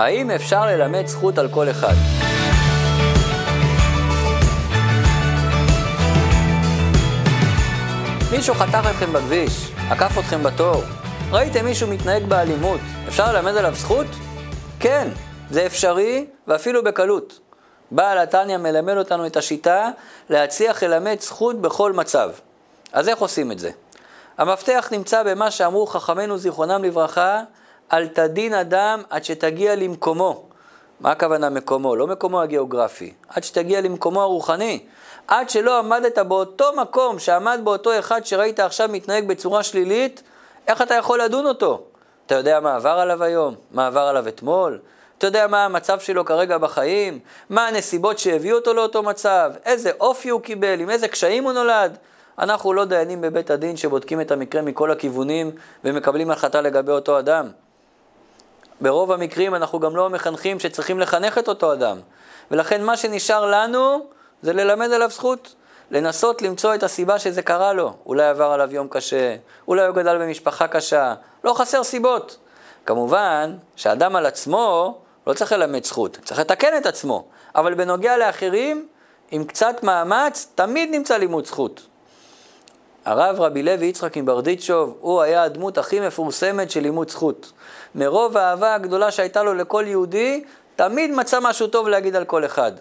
האם 0.00 0.30
אפשר 0.30 0.66
ללמד 0.66 1.06
זכות 1.06 1.38
על 1.38 1.48
כל 1.48 1.70
אחד? 1.70 1.94
מישהו 8.30 8.54
חתך 8.54 8.86
אתכם 8.90 9.12
בכביש, 9.12 9.72
עקף 9.90 10.18
אתכם 10.18 10.42
בתור, 10.42 10.82
ראיתם 11.30 11.64
מישהו 11.64 11.88
מתנהג 11.88 12.24
באלימות, 12.24 12.80
אפשר 13.08 13.32
ללמד 13.32 13.56
עליו 13.56 13.74
זכות? 13.74 14.06
כן, 14.80 15.08
זה 15.50 15.66
אפשרי 15.66 16.26
ואפילו 16.46 16.84
בקלות. 16.84 17.40
בעל 17.90 18.18
התניא 18.18 18.56
מלמד 18.56 18.96
אותנו 18.96 19.26
את 19.26 19.36
השיטה 19.36 19.88
להצליח 20.30 20.82
ללמד 20.82 21.16
זכות 21.20 21.60
בכל 21.60 21.92
מצב. 21.92 22.30
אז 22.92 23.08
איך 23.08 23.18
עושים 23.18 23.52
את 23.52 23.58
זה? 23.58 23.70
המפתח 24.38 24.88
נמצא 24.92 25.22
במה 25.22 25.50
שאמרו 25.50 25.86
חכמינו 25.86 26.38
זיכרונם 26.38 26.84
לברכה, 26.84 27.42
אל 27.92 28.08
תדין 28.08 28.54
אדם 28.54 29.02
עד 29.10 29.24
שתגיע 29.24 29.76
למקומו. 29.76 30.44
מה 31.00 31.10
הכוונה 31.10 31.50
מקומו? 31.50 31.96
לא 31.96 32.06
מקומו 32.06 32.42
הגיאוגרפי, 32.42 33.12
עד 33.28 33.44
שתגיע 33.44 33.80
למקומו 33.80 34.22
הרוחני. 34.22 34.80
עד 35.28 35.50
שלא 35.50 35.78
עמדת 35.78 36.18
באותו 36.18 36.70
מקום 36.76 37.18
שעמד 37.18 37.60
באותו 37.64 37.98
אחד 37.98 38.24
שראית 38.24 38.60
עכשיו 38.60 38.88
מתנהג 38.92 39.26
בצורה 39.26 39.62
שלילית, 39.62 40.22
איך 40.68 40.82
אתה 40.82 40.94
יכול 40.94 41.22
לדון 41.22 41.46
אותו? 41.46 41.82
אתה 42.26 42.34
יודע 42.34 42.60
מה 42.60 42.76
עבר 42.76 42.90
עליו 42.90 43.22
היום? 43.22 43.54
מה 43.70 43.86
עבר 43.86 44.00
עליו 44.00 44.28
אתמול? 44.28 44.78
אתה 45.18 45.26
יודע 45.26 45.46
מה 45.46 45.64
המצב 45.64 46.00
שלו 46.00 46.24
כרגע 46.24 46.58
בחיים? 46.58 47.18
מה 47.50 47.68
הנסיבות 47.68 48.18
שהביאו 48.18 48.56
אותו 48.56 48.74
לאותו 48.74 49.02
מצב? 49.02 49.52
איזה 49.64 49.90
אופי 50.00 50.28
הוא 50.28 50.40
קיבל? 50.40 50.80
עם 50.80 50.90
איזה 50.90 51.08
קשיים 51.08 51.44
הוא 51.44 51.52
נולד? 51.52 51.98
אנחנו 52.38 52.72
לא 52.72 52.84
דיינים 52.84 53.20
בבית 53.20 53.50
הדין 53.50 53.76
שבודקים 53.76 54.20
את 54.20 54.30
המקרה 54.30 54.62
מכל 54.62 54.90
הכיוונים 54.90 55.50
ומקבלים 55.84 56.30
החלטה 56.30 56.60
לגבי 56.60 56.92
אותו 56.92 57.18
אדם. 57.18 57.48
ברוב 58.80 59.12
המקרים 59.12 59.54
אנחנו 59.54 59.80
גם 59.80 59.96
לא 59.96 60.06
המחנכים 60.06 60.60
שצריכים 60.60 61.00
לחנך 61.00 61.38
את 61.38 61.48
אותו 61.48 61.72
אדם. 61.72 61.98
ולכן 62.50 62.84
מה 62.84 62.96
שנשאר 62.96 63.46
לנו 63.46 64.06
זה 64.42 64.52
ללמד 64.52 64.92
עליו 64.92 65.10
זכות. 65.10 65.54
לנסות 65.90 66.42
למצוא 66.42 66.74
את 66.74 66.82
הסיבה 66.82 67.18
שזה 67.18 67.42
קרה 67.42 67.72
לו. 67.72 67.92
אולי 68.06 68.26
עבר 68.26 68.52
עליו 68.52 68.74
יום 68.74 68.88
קשה, 68.88 69.36
אולי 69.68 69.86
הוא 69.86 69.96
גדל 69.96 70.18
במשפחה 70.18 70.68
קשה, 70.68 71.14
לא 71.44 71.54
חסר 71.54 71.82
סיבות. 71.82 72.36
כמובן 72.86 73.56
שאדם 73.76 74.16
על 74.16 74.26
עצמו 74.26 74.98
לא 75.26 75.32
צריך 75.32 75.52
ללמד 75.52 75.84
זכות, 75.84 76.18
צריך 76.24 76.40
לתקן 76.40 76.76
את 76.76 76.86
עצמו. 76.86 77.24
אבל 77.54 77.74
בנוגע 77.74 78.16
לאחרים, 78.16 78.88
עם 79.30 79.44
קצת 79.44 79.82
מאמץ, 79.82 80.52
תמיד 80.54 80.88
נמצא 80.92 81.16
לימוד 81.16 81.46
זכות. 81.46 81.86
הרב 83.04 83.40
רבי 83.40 83.62
לוי 83.62 83.86
יצחק 83.86 84.16
מברדיצ'וב, 84.16 84.96
הוא 85.00 85.22
היה 85.22 85.42
הדמות 85.42 85.78
הכי 85.78 86.00
מפורסמת 86.00 86.70
של 86.70 86.80
לימוד 86.80 87.10
זכות. 87.10 87.52
מרוב 87.94 88.36
האהבה 88.36 88.74
הגדולה 88.74 89.10
שהייתה 89.10 89.42
לו 89.42 89.54
לכל 89.54 89.84
יהודי, 89.86 90.44
תמיד 90.76 91.10
מצא 91.10 91.38
משהו 91.42 91.66
טוב 91.66 91.88
להגיד 91.88 92.16
על 92.16 92.24
כל 92.24 92.44
אחד. 92.44 92.72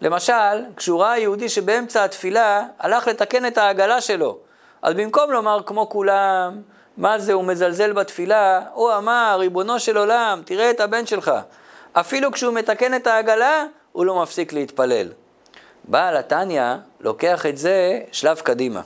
למשל, 0.00 0.62
כשהוא 0.76 1.00
ראה 1.00 1.18
יהודי 1.18 1.48
שבאמצע 1.48 2.04
התפילה 2.04 2.62
הלך 2.78 3.08
לתקן 3.08 3.46
את 3.46 3.58
העגלה 3.58 4.00
שלו, 4.00 4.38
אז 4.82 4.94
במקום 4.94 5.30
לומר 5.30 5.60
כמו 5.66 5.88
כולם, 5.88 6.60
מה 6.96 7.18
זה, 7.18 7.32
הוא 7.32 7.44
מזלזל 7.44 7.92
בתפילה, 7.92 8.60
הוא 8.74 8.92
אמר, 8.96 9.36
ריבונו 9.38 9.80
של 9.80 9.96
עולם, 9.96 10.42
תראה 10.44 10.70
את 10.70 10.80
הבן 10.80 11.06
שלך. 11.06 11.32
אפילו 11.92 12.32
כשהוא 12.32 12.54
מתקן 12.54 12.94
את 12.94 13.06
העגלה, 13.06 13.64
הוא 13.92 14.06
לא 14.06 14.22
מפסיק 14.22 14.52
להתפלל. 14.52 15.08
בעל 15.84 16.16
התניא 16.16 16.74
לוקח 17.00 17.46
את 17.46 17.58
זה 17.58 18.00
שלב 18.12 18.40
קדימה. 18.40 18.80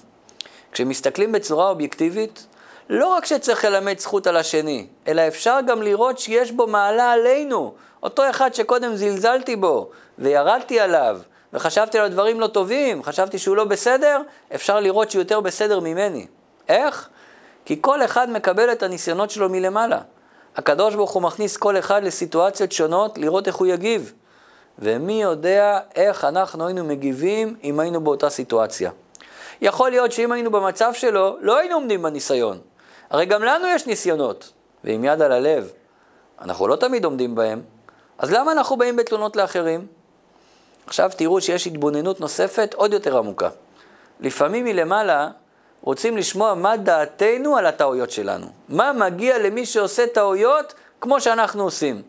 כשמסתכלים 0.72 1.32
בצורה 1.32 1.68
אובייקטיבית, 1.68 2.46
לא 2.88 3.06
רק 3.06 3.24
שצריך 3.24 3.64
ללמד 3.64 3.98
זכות 3.98 4.26
על 4.26 4.36
השני, 4.36 4.86
אלא 5.08 5.28
אפשר 5.28 5.58
גם 5.66 5.82
לראות 5.82 6.18
שיש 6.18 6.52
בו 6.52 6.66
מעלה 6.66 7.12
עלינו. 7.12 7.74
אותו 8.02 8.30
אחד 8.30 8.54
שקודם 8.54 8.96
זלזלתי 8.96 9.56
בו, 9.56 9.90
וירדתי 10.18 10.80
עליו, 10.80 11.20
וחשבתי 11.52 11.98
על 11.98 12.08
דברים 12.08 12.40
לא 12.40 12.46
טובים, 12.46 13.02
חשבתי 13.02 13.38
שהוא 13.38 13.56
לא 13.56 13.64
בסדר, 13.64 14.20
אפשר 14.54 14.80
לראות 14.80 15.10
שהוא 15.10 15.20
יותר 15.20 15.40
בסדר 15.40 15.80
ממני. 15.80 16.26
איך? 16.68 17.08
כי 17.64 17.78
כל 17.80 18.04
אחד 18.04 18.30
מקבל 18.30 18.72
את 18.72 18.82
הניסיונות 18.82 19.30
שלו 19.30 19.48
מלמעלה. 19.48 20.00
הקדוש 20.56 20.94
ברוך 20.94 21.10
הוא 21.10 21.22
מכניס 21.22 21.56
כל 21.56 21.78
אחד 21.78 22.04
לסיטואציות 22.04 22.72
שונות, 22.72 23.18
לראות 23.18 23.46
איך 23.46 23.56
הוא 23.56 23.66
יגיב. 23.66 24.12
ומי 24.78 25.22
יודע 25.22 25.78
איך 25.94 26.24
אנחנו 26.24 26.66
היינו 26.66 26.84
מגיבים 26.84 27.56
אם 27.64 27.80
היינו 27.80 28.00
באותה 28.00 28.30
סיטואציה. 28.30 28.90
יכול 29.62 29.90
להיות 29.90 30.12
שאם 30.12 30.32
היינו 30.32 30.50
במצב 30.50 30.92
שלו, 30.94 31.36
לא 31.40 31.56
היינו 31.58 31.74
עומדים 31.74 32.02
בניסיון. 32.02 32.58
הרי 33.10 33.26
גם 33.26 33.42
לנו 33.42 33.66
יש 33.68 33.86
ניסיונות, 33.86 34.52
ועם 34.84 35.04
יד 35.04 35.22
על 35.22 35.32
הלב, 35.32 35.72
אנחנו 36.40 36.68
לא 36.68 36.76
תמיד 36.76 37.04
עומדים 37.04 37.34
בהם, 37.34 37.62
אז 38.18 38.32
למה 38.32 38.52
אנחנו 38.52 38.76
באים 38.76 38.96
בתלונות 38.96 39.36
לאחרים? 39.36 39.86
עכשיו 40.86 41.10
תראו 41.16 41.40
שיש 41.40 41.66
התבוננות 41.66 42.20
נוספת 42.20 42.74
עוד 42.74 42.92
יותר 42.92 43.18
עמוקה. 43.18 43.48
לפעמים 44.20 44.64
מלמעלה 44.64 45.28
רוצים 45.82 46.16
לשמוע 46.16 46.54
מה 46.54 46.76
דעתנו 46.76 47.56
על 47.56 47.66
הטעויות 47.66 48.10
שלנו. 48.10 48.46
מה 48.68 48.92
מגיע 48.92 49.38
למי 49.38 49.66
שעושה 49.66 50.06
טעויות 50.06 50.74
כמו 51.00 51.20
שאנחנו 51.20 51.62
עושים. 51.62 52.02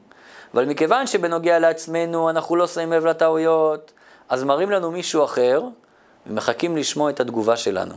אבל 0.53 0.65
מכיוון 0.65 1.07
שבנוגע 1.07 1.59
לעצמנו 1.59 2.29
אנחנו 2.29 2.55
לא 2.55 2.67
שמים 2.67 2.93
לב 2.93 3.05
לטעויות, 3.05 3.91
אז 4.29 4.43
מראים 4.43 4.71
לנו 4.71 4.91
מישהו 4.91 5.23
אחר 5.23 5.61
ומחכים 6.27 6.77
לשמוע 6.77 7.09
את 7.09 7.19
התגובה 7.19 7.57
שלנו. 7.57 7.95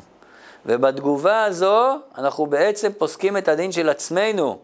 ובתגובה 0.67 1.45
הזו 1.45 1.97
אנחנו 2.19 2.47
בעצם 2.47 2.93
פוסקים 2.99 3.37
את 3.37 3.49
הדין 3.49 3.73
של 3.73 3.89
עצמנו. 3.89 4.59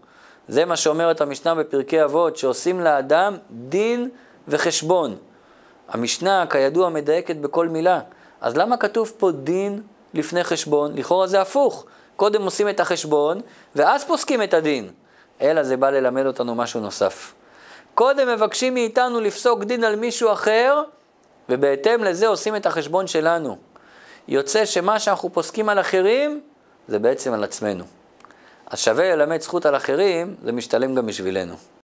זה 0.48 0.64
מה 0.64 0.76
שאומרת 0.76 1.20
המשנה 1.20 1.54
בפרקי 1.54 2.04
אבות, 2.04 2.36
שעושים 2.36 2.80
לאדם 2.80 3.36
דין 3.50 4.08
וחשבון. 4.48 5.16
המשנה, 5.88 6.44
כידוע, 6.50 6.88
מדייקת 6.88 7.36
בכל 7.36 7.68
מילה. 7.68 8.00
אז 8.40 8.56
למה 8.56 8.76
כתוב 8.76 9.12
פה 9.18 9.30
דין 9.30 9.82
לפני 10.14 10.44
חשבון? 10.44 10.92
לכאורה 10.96 11.26
זה 11.26 11.40
הפוך. 11.40 11.84
קודם 12.16 12.42
עושים 12.42 12.68
את 12.68 12.80
החשבון, 12.80 13.40
ואז 13.76 14.04
פוסקים 14.04 14.42
את 14.42 14.54
הדין. 14.54 14.90
אלא 15.40 15.62
זה 15.62 15.76
בא 15.76 15.90
ללמד 15.90 16.26
אותנו 16.26 16.54
משהו 16.54 16.80
נוסף. 16.80 17.34
קודם 17.94 18.28
מבקשים 18.28 18.74
מאיתנו 18.74 19.20
לפסוק 19.20 19.64
דין 19.64 19.84
על 19.84 19.96
מישהו 19.96 20.32
אחר, 20.32 20.82
ובהתאם 21.52 22.04
לזה 22.04 22.26
עושים 22.26 22.56
את 22.56 22.66
החשבון 22.66 23.06
שלנו. 23.06 23.56
יוצא 24.28 24.64
שמה 24.64 24.98
שאנחנו 24.98 25.32
פוסקים 25.32 25.68
על 25.68 25.80
אחרים, 25.80 26.40
זה 26.88 26.98
בעצם 26.98 27.32
על 27.32 27.44
עצמנו. 27.44 27.84
אז 28.66 28.78
שווה 28.78 29.16
ללמד 29.16 29.40
זכות 29.40 29.66
על 29.66 29.76
אחרים, 29.76 30.34
זה 30.42 30.52
משתלם 30.52 30.94
גם 30.94 31.06
בשבילנו. 31.06 31.54